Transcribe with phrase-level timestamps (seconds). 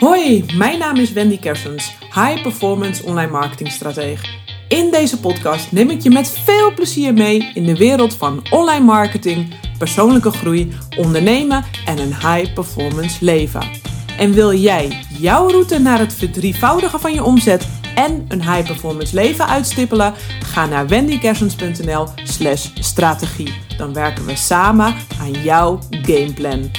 [0.00, 4.26] Hoi, mijn naam is Wendy Kersens, High Performance Online Marketing Stratege.
[4.68, 8.84] In deze podcast neem ik je met veel plezier mee in de wereld van online
[8.84, 13.62] marketing, persoonlijke groei, ondernemen en een high performance leven.
[14.18, 19.14] En wil jij jouw route naar het verdrievoudigen van je omzet en een high performance
[19.14, 20.14] leven uitstippelen?
[20.44, 23.54] Ga naar wendykersens.nl/slash strategie.
[23.76, 26.70] Dan werken we samen aan jouw gameplan.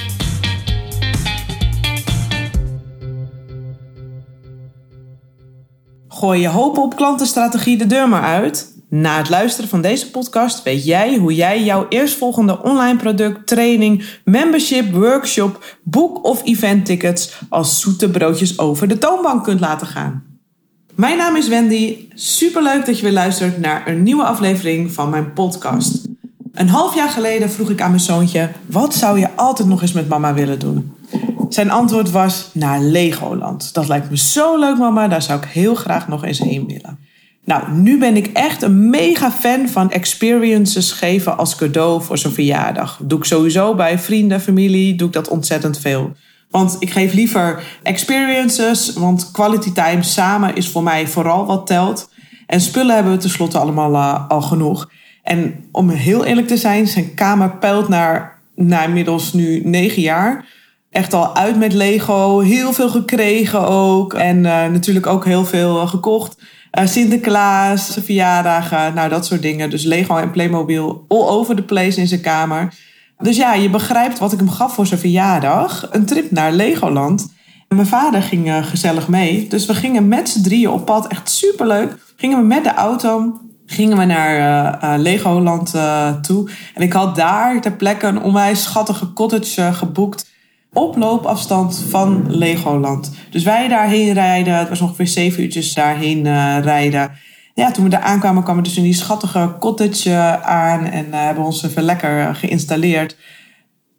[6.20, 8.74] Gooi je hoop op klantenstrategie de deur maar uit?
[8.88, 14.04] Na het luisteren van deze podcast weet jij hoe jij jouw eerstvolgende online product, training,
[14.24, 20.22] membership, workshop, boek of event tickets als zoete broodjes over de toonbank kunt laten gaan.
[20.94, 21.96] Mijn naam is Wendy.
[22.14, 26.08] Superleuk dat je weer luistert naar een nieuwe aflevering van mijn podcast.
[26.52, 29.92] Een half jaar geleden vroeg ik aan mijn zoontje: wat zou je altijd nog eens
[29.92, 30.92] met mama willen doen?
[31.50, 33.74] Zijn antwoord was naar Legoland.
[33.74, 35.08] Dat lijkt me zo leuk, mama.
[35.08, 36.98] Daar zou ik heel graag nog eens heen willen.
[37.44, 42.32] Nou, nu ben ik echt een mega fan van experiences geven als cadeau voor zo'n
[42.32, 43.00] verjaardag.
[43.02, 46.12] Doe ik sowieso bij vrienden, familie, doe ik dat ontzettend veel.
[46.50, 52.10] Want ik geef liever experiences, want quality time samen is voor mij vooral wat telt.
[52.46, 54.90] En spullen hebben we tenslotte allemaal uh, al genoeg.
[55.22, 60.44] En om heel eerlijk te zijn, zijn kamer peilt naar, naar inmiddels nu negen jaar
[60.90, 62.40] echt al uit met Lego.
[62.40, 64.14] Heel veel gekregen ook.
[64.14, 66.36] En uh, natuurlijk ook heel veel gekocht.
[66.78, 69.70] Uh, Sinterklaas, verjaardagen, nou dat soort dingen.
[69.70, 72.74] Dus Lego en Playmobil all over the place in zijn kamer.
[73.18, 75.88] Dus ja, je begrijpt wat ik hem gaf voor zijn verjaardag.
[75.90, 77.32] Een trip naar Legoland.
[77.68, 79.46] En mijn vader ging gezellig mee.
[79.48, 81.06] Dus we gingen met z'n drieën op pad.
[81.06, 81.96] Echt superleuk.
[82.16, 84.38] Gingen we met de auto gingen we naar
[84.82, 85.74] uh, Legoland
[86.22, 86.50] toe.
[86.74, 90.30] En ik had daar ter plekke een onwijs schattige cottage geboekt
[90.72, 93.12] op loopafstand van Legoland.
[93.30, 94.58] Dus wij daarheen rijden.
[94.58, 97.10] Het was ongeveer zeven uurtjes daarheen uh, rijden.
[97.54, 100.84] Ja, toen we daar aankwamen, kwamen we dus in die schattige cottage aan.
[100.84, 103.16] En uh, hebben ons even lekker geïnstalleerd.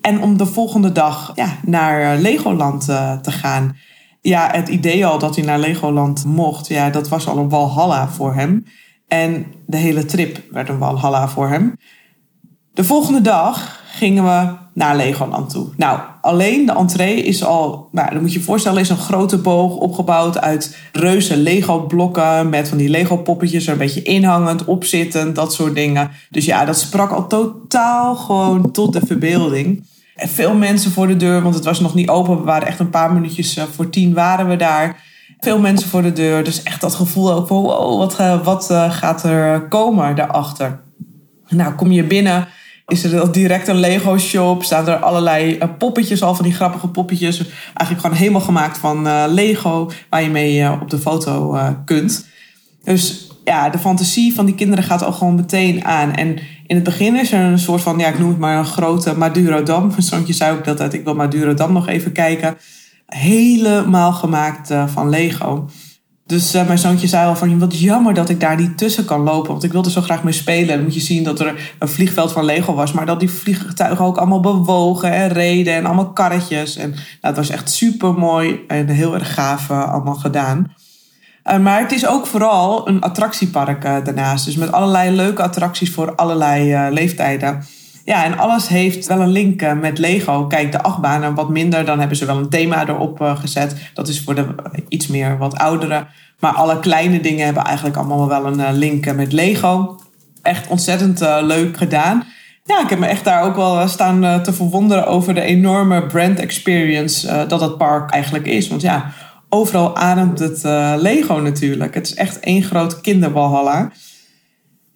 [0.02, 2.86] En om de volgende dag ja, naar Legoland
[3.22, 3.78] te gaan.
[4.22, 8.08] Ja, het idee al dat hij naar Legoland mocht, ja, dat was al een walhalla
[8.08, 8.66] voor hem.
[9.08, 11.76] En de hele trip werd een walhalla voor hem.
[12.74, 15.68] De volgende dag gingen we naar Legoland toe.
[15.78, 19.38] Nou, alleen de entree is al, nou, dan moet je je voorstellen, is een grote
[19.38, 25.54] boog opgebouwd uit reuze Lego-blokken met van die Lego-poppetjes er een beetje inhangend, opzittend, dat
[25.54, 26.12] soort dingen.
[26.30, 29.84] Dus ja, dat sprak al totaal gewoon tot de verbeelding.
[30.16, 32.38] Veel mensen voor de deur, want het was nog niet open.
[32.38, 35.04] We waren echt een paar minuutjes eh, voor tien waren we daar.
[35.40, 36.44] Veel mensen voor de deur.
[36.44, 40.80] Dus echt dat gevoel ook van wow, wat, eh, wat eh, gaat er komen daarachter?
[41.48, 42.48] Nou, kom je binnen
[42.92, 44.64] is er direct een Lego shop.
[44.64, 47.38] Staan er allerlei uh, poppetjes al van die grappige poppetjes.
[47.38, 49.92] Eigenlijk gewoon helemaal gemaakt van uh, Lego.
[50.10, 52.28] Waar je mee uh, op de foto kunt.
[52.84, 56.14] Dus ja, de fantasie van die kinderen gaat al gewoon meteen aan.
[56.14, 58.66] En in het begin is er een soort van, ja, ik noem het maar een
[58.66, 59.88] grote Madurodam.
[59.88, 62.58] Mijn zoontje zei ook dat uit, ik wil Madurodam nog even kijken.
[63.06, 65.70] Helemaal gemaakt van Lego.
[66.32, 69.22] Dus uh, mijn zoontje zei al van, wat jammer dat ik daar niet tussen kan
[69.22, 69.52] lopen.
[69.52, 70.76] Want ik wilde zo graag mee spelen.
[70.76, 72.92] Dan moet je zien dat er een vliegveld van Lego was.
[72.92, 75.74] Maar dat die vliegtuigen ook allemaal bewogen en reden.
[75.74, 76.76] En allemaal karretjes.
[76.76, 80.74] En nou, het was echt super mooi en heel erg gaaf uh, allemaal gedaan.
[81.46, 84.46] Uh, maar het is ook vooral een attractiepark daarnaast.
[84.46, 87.64] Dus met allerlei leuke attracties voor allerlei leeftijden.
[88.12, 90.48] Ja, en alles heeft wel een link eh, met Lego.
[90.48, 93.76] Kijk, de achtbanen wat minder, dan hebben ze wel een thema erop uh, gezet.
[93.94, 94.48] Dat is voor de
[94.88, 96.08] iets meer wat ouderen.
[96.40, 100.00] Maar alle kleine dingen hebben eigenlijk allemaal wel een link met Lego.
[100.42, 102.24] Echt ontzettend leuk gedaan.
[102.64, 106.40] Ja, ik heb me echt daar ook wel staan te verwonderen over de enorme brand
[106.40, 108.68] experience dat het park eigenlijk is.
[108.68, 109.12] Want ja,
[109.50, 110.62] overal ademt het
[111.02, 111.94] Lego natuurlijk.
[111.94, 113.92] Het is echt één groot kinderbalhalla.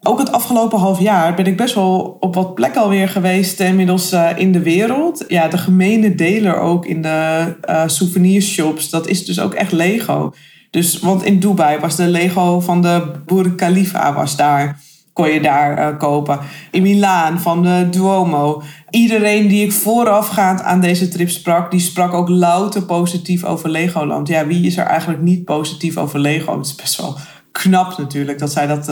[0.08, 3.68] Ook het afgelopen half jaar ben ik best wel op wat plekken alweer geweest, eh,
[3.68, 5.24] inmiddels uh, in de wereld.
[5.28, 10.34] Ja, de gemene deler ook in de uh, souvenirshops, dat is dus ook echt Lego.
[10.70, 14.80] Dus, want in Dubai was de Lego van de Burj Khalifa was daar.
[15.14, 16.40] Kon je daar kopen.
[16.72, 18.62] In Milaan van de Duomo.
[18.90, 24.28] Iedereen die ik voorafgaand aan deze trip sprak, die sprak ook louter positief over Legoland.
[24.28, 26.58] Ja, wie is er eigenlijk niet positief over Lego?
[26.58, 27.18] Het is best wel
[27.52, 28.90] knap natuurlijk dat zij dat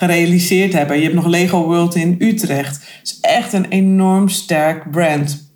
[0.00, 0.96] gerealiseerd hebben.
[0.96, 2.74] Je hebt nog Lego World in Utrecht.
[2.76, 5.52] Het is echt een enorm sterk brand.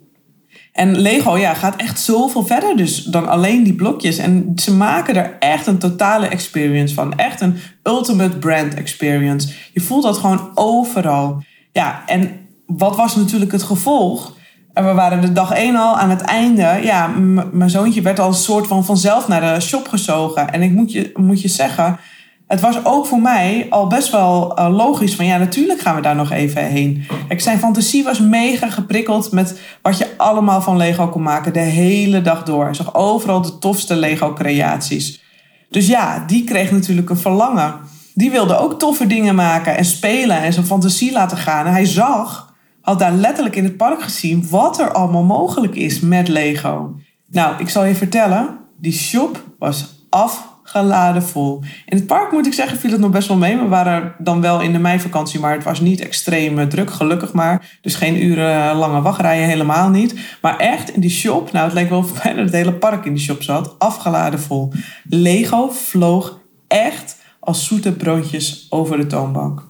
[0.71, 4.17] En Lego ja, gaat echt zoveel verder dus dan alleen die blokjes.
[4.17, 7.17] En ze maken er echt een totale experience van.
[7.17, 9.53] Echt een ultimate brand experience.
[9.73, 11.43] Je voelt dat gewoon overal.
[11.71, 12.31] Ja, en
[12.65, 14.37] wat was natuurlijk het gevolg?
[14.73, 16.79] En we waren de dag één al aan het einde.
[16.83, 17.07] Ja,
[17.51, 20.51] mijn zoontje werd al een soort van vanzelf naar de shop gezogen.
[20.51, 21.99] En ik moet je, moet je zeggen,
[22.47, 26.01] het was ook voor mij al best wel uh, logisch van ja, natuurlijk gaan we
[26.01, 27.05] daar nog even heen.
[27.27, 31.59] Kijk, zijn fantasie was mega geprikkeld met wat je allemaal van Lego kon maken de
[31.59, 32.63] hele dag door.
[32.63, 35.23] Hij zag overal de tofste Lego creaties.
[35.69, 37.75] Dus ja, die kreeg natuurlijk een verlangen.
[38.13, 41.65] Die wilde ook toffe dingen maken en spelen en zijn fantasie laten gaan.
[41.65, 45.99] En hij zag, had daar letterlijk in het park gezien wat er allemaal mogelijk is
[45.99, 46.95] met Lego.
[47.31, 51.63] Nou, ik zal je vertellen, die shop was af geladen vol.
[51.85, 53.57] In het park moet ik zeggen, viel het nog best wel mee.
[53.57, 57.33] We waren dan wel in de meivakantie, maar het was niet extreem eh, druk, gelukkig
[57.33, 57.77] maar.
[57.81, 60.15] Dus geen uren lange wachtrijen, helemaal niet.
[60.41, 63.13] Maar echt in die shop, nou het leek wel of bijna het hele park in
[63.13, 64.71] die shop zat, afgeladen vol.
[65.03, 69.63] Lego vloog echt als zoete broodjes over de toonbank.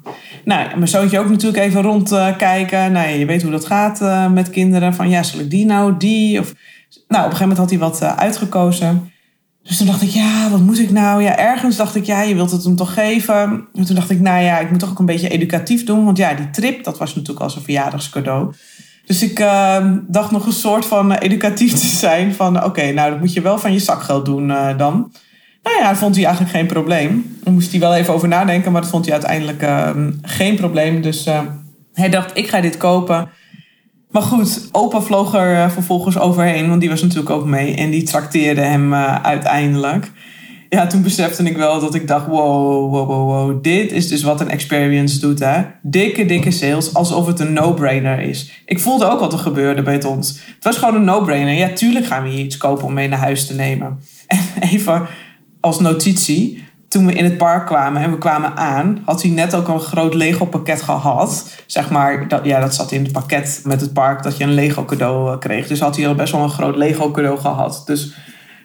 [0.46, 2.92] Nou, mijn zoontje ook natuurlijk even rondkijken.
[2.92, 4.94] nou, je weet hoe dat gaat uh, met kinderen.
[4.94, 6.40] Van ja, zal ik die nou, die?
[6.40, 6.54] Of,
[7.08, 9.14] nou, op een gegeven moment had hij wat uh, uitgekozen.
[9.68, 11.24] Dus toen dacht ik, ja, wat moet ik nou?
[11.24, 13.68] Ja, ergens dacht ik, ja, je wilt het hem toch geven.
[13.74, 16.06] En toen dacht ik, nou ja, ik moet toch ook een beetje educatief doen.
[16.06, 18.54] Want ja, die trip, dat was natuurlijk als een verjaardagscadeau.
[19.06, 22.34] Dus ik uh, dacht nog een soort van educatief te zijn.
[22.34, 25.12] Van oké, nou dat moet je wel van je zakgeld doen uh, dan.
[25.64, 27.38] Nou ja, dat vond hij eigenlijk geen probleem.
[27.44, 29.90] Daar moest hij wel even over nadenken, maar dat vond hij uiteindelijk uh,
[30.22, 31.02] geen probleem.
[31.02, 31.40] Dus uh,
[31.94, 33.30] hij dacht, ik ga dit kopen.
[34.16, 37.76] Maar goed, opa vloog er eh, vervolgens overheen, want die was natuurlijk ook mee.
[37.76, 40.12] En die trakteerde hem uh, uiteindelijk.
[40.70, 43.64] Ja, toen besefte ik wel dat ik dacht, wow, wow, wow, wow.
[43.64, 45.62] Dit is dus wat een experience doet, hè.
[45.82, 48.64] Dikke, dikke sales, alsof het een no-brainer is.
[48.66, 50.28] Ik voelde ook wat er gebeurde bij ons.
[50.56, 51.54] Het was gewoon een no-brainer.
[51.54, 54.00] Ja, tuurlijk gaan we hier iets kopen om mee naar huis te nemen.
[54.28, 55.08] En even
[55.60, 56.64] als notitie
[56.96, 59.80] toen we in het park kwamen en we kwamen aan, had hij net ook een
[59.80, 61.50] groot Lego pakket gehad.
[61.66, 64.54] Zeg maar, dat, ja, dat zat in het pakket met het park dat je een
[64.54, 65.68] Lego cadeau eh, kreeg.
[65.68, 67.82] Dus had hij al best wel een groot Lego cadeau gehad.
[67.86, 68.14] Dus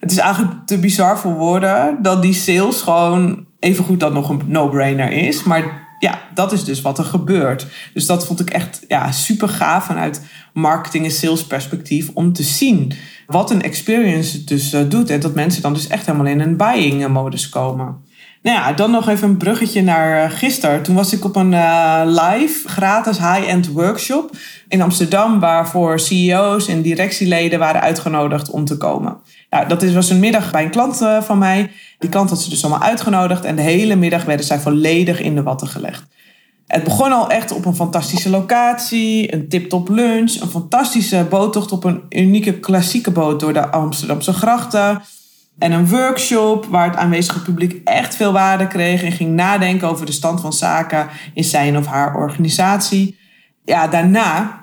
[0.00, 4.42] het is eigenlijk te bizar voor woorden dat die sales gewoon evengoed dan nog een
[4.46, 5.42] no-brainer is.
[5.42, 7.66] Maar ja, dat is dus wat er gebeurt.
[7.94, 10.22] Dus dat vond ik echt ja, super gaaf vanuit
[10.52, 12.92] marketing en sales perspectief om te zien
[13.26, 15.10] wat een experience dus uh, doet.
[15.10, 18.08] En dat mensen dan dus echt helemaal in een buying modus komen.
[18.42, 20.82] Nou ja, dan nog even een bruggetje naar uh, gisteren.
[20.82, 24.30] Toen was ik op een uh, live gratis high-end workshop
[24.68, 29.16] in Amsterdam, waarvoor CEO's en directieleden waren uitgenodigd om te komen.
[29.50, 31.70] Nou, dat was een middag bij een klant uh, van mij.
[31.98, 35.34] Die klant had ze dus allemaal uitgenodigd en de hele middag werden zij volledig in
[35.34, 36.06] de watten gelegd.
[36.66, 41.84] Het begon al echt op een fantastische locatie, een tip-top lunch, een fantastische boottocht op
[41.84, 45.02] een unieke klassieke boot door de Amsterdamse grachten.
[45.60, 50.06] En een workshop waar het aanwezige publiek echt veel waarde kreeg en ging nadenken over
[50.06, 53.18] de stand van zaken in zijn of haar organisatie.
[53.64, 54.60] Ja, daarna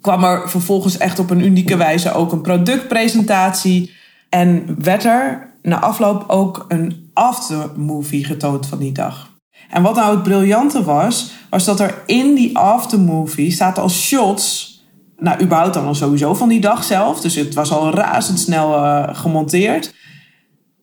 [0.00, 3.94] kwam er vervolgens echt op een unieke wijze ook een productpresentatie.
[4.28, 9.30] En werd er na afloop ook een aftermovie getoond van die dag.
[9.70, 14.74] En wat nou het briljante was, was dat er in die aftermovie staat als shots
[15.18, 17.20] nou, überhaupt dan al sowieso van die dag zelf.
[17.20, 19.94] Dus het was al razendsnel uh, gemonteerd.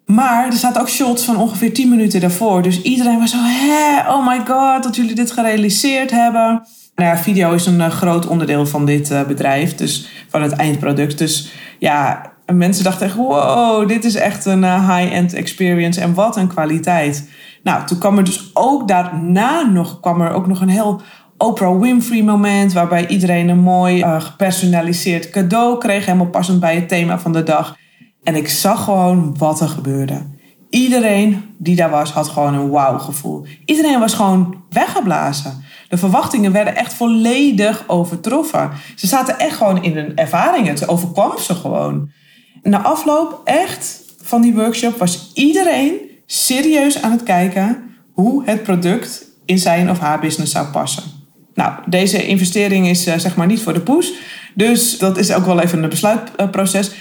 [0.05, 2.61] Maar er zaten ook shots van ongeveer 10 minuten daarvoor.
[2.61, 6.67] Dus iedereen was zo, hè, oh my god, dat jullie dit gerealiseerd hebben.
[6.95, 10.51] Nou ja, video is een uh, groot onderdeel van dit uh, bedrijf, dus van het
[10.51, 11.17] eindproduct.
[11.17, 16.37] Dus ja, mensen dachten echt, wow, dit is echt een uh, high-end experience en wat
[16.37, 17.29] een kwaliteit.
[17.63, 21.01] Nou, toen kwam er dus ook daarna nog, kwam er ook nog een heel
[21.37, 27.19] Oprah Winfrey moment, waarbij iedereen een mooi gepersonaliseerd cadeau kreeg, helemaal passend bij het thema
[27.19, 27.75] van de dag.
[28.23, 30.31] En ik zag gewoon wat er gebeurde.
[30.69, 33.45] Iedereen die daar was, had gewoon een wauw gevoel.
[33.65, 35.63] Iedereen was gewoon weggeblazen.
[35.89, 38.71] De verwachtingen werden echt volledig overtroffen.
[38.95, 40.73] Ze zaten echt gewoon in hun ervaringen.
[40.73, 42.09] Het overkwam ze gewoon.
[42.61, 45.93] Na afloop echt van die workshop was iedereen
[46.25, 51.03] serieus aan het kijken hoe het product in zijn of haar business zou passen.
[51.53, 54.13] Nou, deze investering is uh, zeg maar niet voor de poes.
[54.55, 56.91] Dus dat is ook wel even een besluitproces.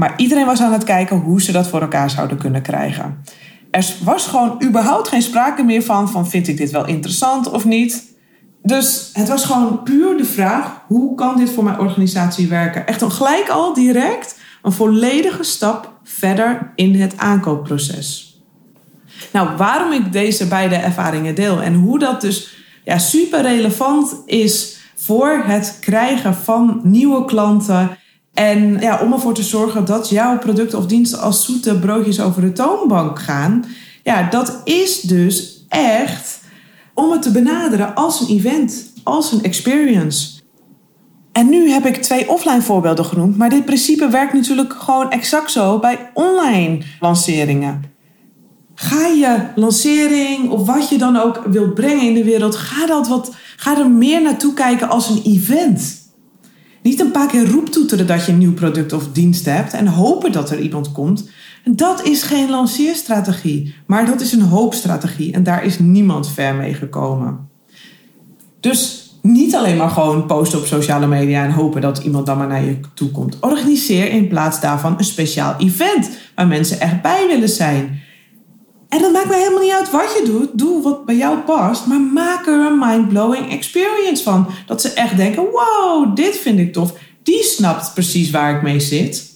[0.00, 3.24] Maar iedereen was aan het kijken hoe ze dat voor elkaar zouden kunnen krijgen.
[3.70, 7.64] Er was gewoon überhaupt geen sprake meer van, van vind ik dit wel interessant of
[7.64, 8.14] niet.
[8.62, 12.86] Dus het was gewoon puur de vraag, hoe kan dit voor mijn organisatie werken?
[12.86, 18.40] Echt een gelijk al direct een volledige stap verder in het aankoopproces.
[19.32, 24.78] Nou, waarom ik deze beide ervaringen deel en hoe dat dus ja, super relevant is
[24.94, 27.98] voor het krijgen van nieuwe klanten
[28.40, 32.42] en ja, om ervoor te zorgen dat jouw producten of diensten als zoete broodjes over
[32.42, 33.64] de toonbank gaan.
[34.02, 36.40] Ja, dat is dus echt
[36.94, 40.40] om het te benaderen als een event, als een experience.
[41.32, 45.50] En nu heb ik twee offline voorbeelden genoemd, maar dit principe werkt natuurlijk gewoon exact
[45.50, 47.82] zo bij online lanceringen.
[48.74, 53.08] Ga je lancering of wat je dan ook wilt brengen in de wereld, ga, dat
[53.08, 55.99] wat, ga er meer naartoe kijken als een event.
[56.82, 60.32] Niet een paar keer roeptoeteren dat je een nieuw product of dienst hebt en hopen
[60.32, 61.30] dat er iemand komt.
[61.64, 66.74] Dat is geen lanceerstrategie, maar dat is een hoopstrategie en daar is niemand ver mee
[66.74, 67.48] gekomen.
[68.60, 72.46] Dus niet alleen maar gewoon posten op sociale media en hopen dat iemand dan maar
[72.46, 73.36] naar je toe komt.
[73.40, 78.00] Organiseer in plaats daarvan een speciaal event waar mensen echt bij willen zijn.
[78.90, 80.48] En dat maakt mij helemaal niet uit wat je doet.
[80.58, 84.48] Doe wat bij jou past, maar maak er een mind-blowing experience van.
[84.66, 86.92] Dat ze echt denken: wow, dit vind ik tof.
[87.22, 89.28] Die snapt precies waar ik mee zit.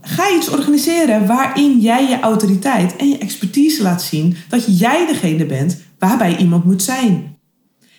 [0.00, 5.46] Ga iets organiseren waarin jij je autoriteit en je expertise laat zien dat jij degene
[5.46, 7.38] bent waarbij iemand moet zijn.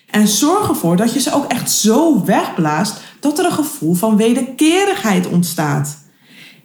[0.10, 4.18] En zorg ervoor dat je ze ook echt zo wegblaast dat er een gevoel van
[4.18, 6.03] wederkerigheid ontstaat.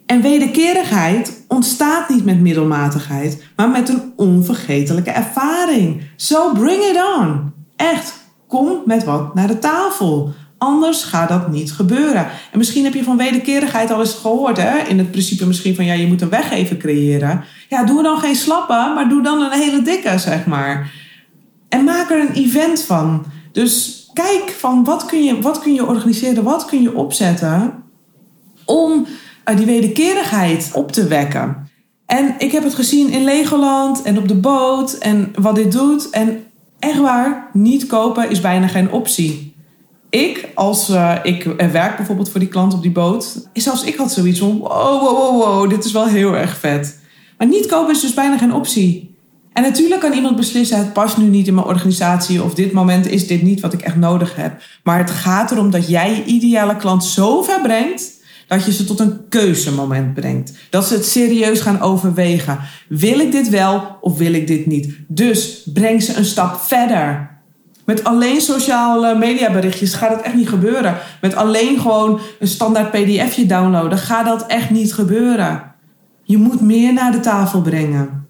[0.09, 6.01] En wederkerigheid ontstaat niet met middelmatigheid, maar met een onvergetelijke ervaring.
[6.15, 7.53] So bring it on.
[7.75, 8.13] Echt,
[8.47, 10.31] kom met wat naar de tafel.
[10.57, 12.27] Anders gaat dat niet gebeuren.
[12.51, 14.77] En misschien heb je van wederkerigheid al eens gehoord, hè?
[14.77, 17.43] In het principe misschien van ja, je moet een weg even creëren.
[17.67, 20.91] Ja, doe dan geen slappe, maar doe dan een hele dikke, zeg maar.
[21.67, 23.25] En maak er een event van.
[23.51, 27.87] Dus kijk van wat kun je, wat kun je organiseren, wat kun je opzetten
[29.55, 31.69] die wederkerigheid op te wekken.
[32.05, 36.09] En ik heb het gezien in Legoland en op de boot en wat dit doet.
[36.09, 36.43] En
[36.79, 39.55] echt waar, niet kopen is bijna geen optie.
[40.09, 44.11] Ik, als uh, ik werk bijvoorbeeld voor die klant op die boot, zelfs ik had
[44.11, 46.99] zoiets van: wow, wow, wow, wow, dit is wel heel erg vet.
[47.37, 49.15] Maar niet kopen is dus bijna geen optie.
[49.53, 53.07] En natuurlijk kan iemand beslissen: het past nu niet in mijn organisatie of dit moment
[53.07, 54.61] is dit niet wat ik echt nodig heb.
[54.83, 58.18] Maar het gaat erom dat jij je ideale klant zo ver brengt
[58.49, 60.53] dat je ze tot een keuzemoment brengt.
[60.69, 62.59] Dat ze het serieus gaan overwegen.
[62.87, 64.97] Wil ik dit wel of wil ik dit niet?
[65.07, 67.37] Dus breng ze een stap verder.
[67.85, 70.97] Met alleen sociale mediaberichtjes gaat het echt niet gebeuren.
[71.21, 75.63] Met alleen gewoon een standaard pdfje downloaden gaat dat echt niet gebeuren.
[76.23, 78.27] Je moet meer naar de tafel brengen.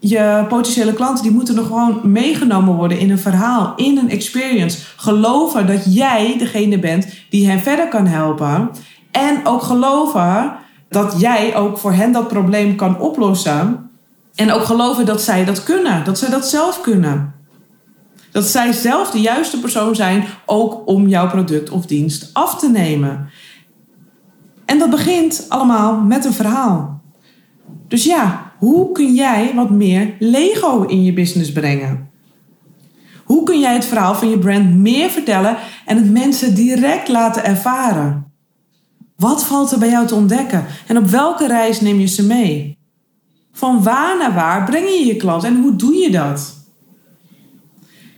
[0.00, 4.78] Je potentiële klanten die moeten er gewoon meegenomen worden in een verhaal, in een experience.
[4.96, 8.70] Geloven dat jij degene bent die hen verder kan helpen.
[9.14, 10.56] En ook geloven
[10.88, 13.90] dat jij ook voor hen dat probleem kan oplossen.
[14.34, 17.34] En ook geloven dat zij dat kunnen, dat zij dat zelf kunnen.
[18.30, 22.70] Dat zij zelf de juiste persoon zijn ook om jouw product of dienst af te
[22.70, 23.28] nemen.
[24.64, 27.02] En dat begint allemaal met een verhaal.
[27.88, 32.10] Dus ja, hoe kun jij wat meer Lego in je business brengen?
[33.24, 35.56] Hoe kun jij het verhaal van je brand meer vertellen
[35.86, 38.33] en het mensen direct laten ervaren?
[39.16, 42.78] Wat valt er bij jou te ontdekken en op welke reis neem je ze mee?
[43.52, 46.54] Van waar naar waar breng je je klant en hoe doe je dat?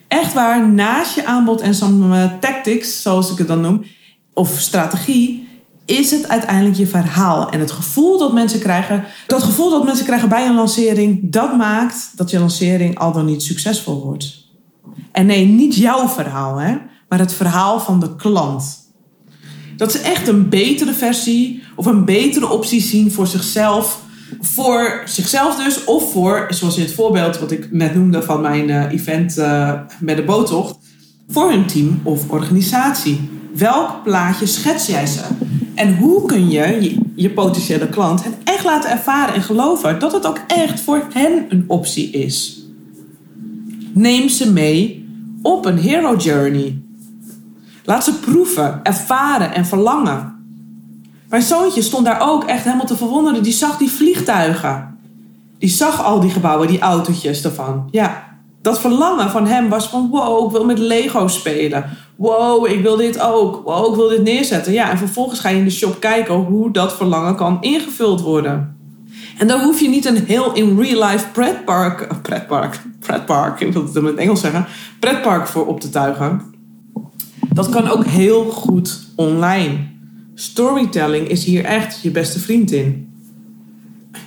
[0.09, 3.85] Echt waar, naast je aanbod en some tactics, zoals ik het dan noem,
[4.35, 5.49] of strategie,
[5.85, 7.51] is het uiteindelijk je verhaal.
[7.51, 11.57] En het gevoel dat mensen krijgen, dat gevoel dat mensen krijgen bij een lancering, dat
[11.57, 14.45] maakt dat je lancering al dan niet succesvol wordt.
[15.13, 16.77] En nee, niet jouw verhaal, hè,
[17.09, 18.86] maar het verhaal van de klant.
[19.77, 24.05] Dat ze echt een betere versie of een betere optie zien voor zichzelf.
[24.41, 28.69] Voor zichzelf dus, of voor, zoals in het voorbeeld wat ik net noemde van mijn
[28.69, 30.77] uh, event uh, met de boottocht,
[31.29, 33.29] voor hun team of organisatie.
[33.55, 35.21] Welk plaatje schets jij ze?
[35.75, 40.27] En hoe kun je je potentiële klant het echt laten ervaren en geloven dat het
[40.27, 42.61] ook echt voor hen een optie is?
[43.93, 45.09] Neem ze mee
[45.43, 46.86] op een hero journey.
[47.87, 50.35] Laat ze proeven, ervaren en verlangen.
[51.29, 53.43] Mijn zoontje stond daar ook echt helemaal te verwonderen.
[53.43, 54.99] Die zag die vliegtuigen.
[55.59, 57.89] Die zag al die gebouwen, die autootjes ervan.
[57.91, 58.25] Ja,
[58.63, 61.85] dat verlangen van hem was van wow, ik wil met Lego spelen.
[62.17, 63.63] Wow, ik wil dit ook.
[63.65, 64.73] Wow, ik wil dit neerzetten.
[64.73, 68.77] Ja, en vervolgens ga je in de shop kijken hoe dat verlangen kan ingevuld worden.
[69.39, 73.83] En daar hoef je niet een heel in real life pretpark, pretpark, pretpark, ik wil
[73.83, 74.67] het in het Engels zeggen,
[75.01, 76.55] pretpark voor op te tuigen.
[77.57, 79.79] Dat kan ook heel goed online.
[80.35, 83.09] Storytelling is hier echt je beste vriend in.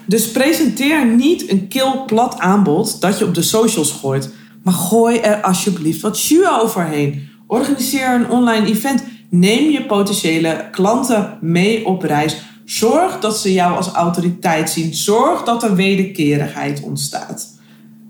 [0.06, 4.34] Dus presenteer niet een kil plat aanbod dat je op de socials gooit,
[4.64, 7.28] maar gooi er alsjeblieft wat jus overheen.
[7.48, 9.04] Organiseer een online event.
[9.30, 12.38] Neem je potentiële klanten mee op reis.
[12.66, 14.94] Zorg dat ze jou als autoriteit zien.
[14.94, 17.48] Zorg dat er wederkerigheid ontstaat.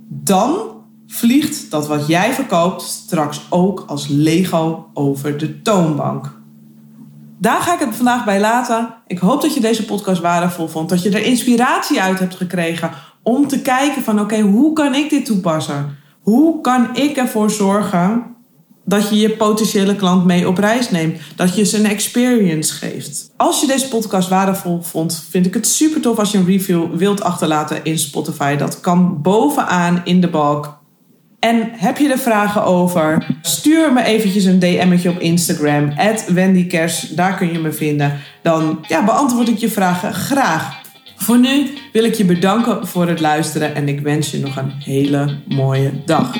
[0.07, 0.78] Dan
[1.11, 6.37] vliegt dat wat jij verkoopt straks ook als Lego over de toonbank.
[7.37, 8.93] Daar ga ik het vandaag bij laten.
[9.07, 10.89] Ik hoop dat je deze podcast waardevol vond.
[10.89, 12.91] Dat je er inspiratie uit hebt gekregen
[13.23, 15.97] om te kijken van oké, hoe kan ik dit toepassen?
[16.21, 18.23] Hoe kan ik ervoor zorgen
[18.85, 21.19] dat je je potentiële klant mee op reis neemt?
[21.35, 23.31] Dat je ze een experience geeft.
[23.37, 26.95] Als je deze podcast waardevol vond, vind ik het super tof als je een review
[26.95, 28.55] wilt achterlaten in Spotify.
[28.55, 30.78] Dat kan bovenaan in de balk.
[31.39, 33.25] En heb je er vragen over?
[33.41, 35.93] Stuur me eventjes een DM'tje op Instagram,
[36.33, 37.09] @wendykers.
[37.09, 38.19] Daar kun je me vinden.
[38.41, 40.81] Dan ja, beantwoord ik je vragen graag.
[41.15, 44.71] Voor nu wil ik je bedanken voor het luisteren en ik wens je nog een
[44.83, 46.35] hele mooie dag.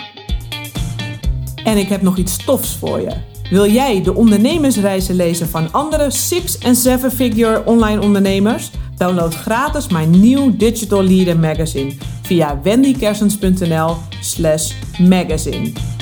[1.64, 3.12] En ik heb nog iets tofs voor je.
[3.50, 8.72] Wil jij de ondernemersreizen lezen van andere 6- en 7-figure online ondernemers?
[8.98, 11.94] Download gratis mijn nieuw Digital Leader magazine
[12.30, 15.99] via wendykersens.nl slash magazine.